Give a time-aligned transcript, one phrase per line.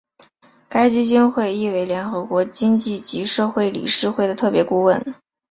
[0.67, 5.13] 该基金会亦为联合国经济及社会理事会的特别顾问。